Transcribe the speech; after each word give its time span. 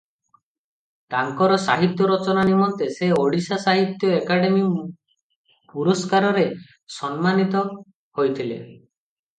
ତାଙ୍କର 1.15 1.59
ସାହିତ୍ୟ 1.65 2.07
ରଚନା 2.11 2.45
ନିମନ୍ତେ 2.47 2.87
ସେ 2.95 3.11
ଓଡ଼ିଶା 3.19 3.59
ସାହିତ୍ୟ 3.67 4.11
ଏକାଡେମୀ 4.15 4.65
ପୁରସ୍କାରରେ 5.75 6.49
ସମ୍ମାନୀତ 6.99 7.67
ହୋଇଥିଲେ। 7.71 8.61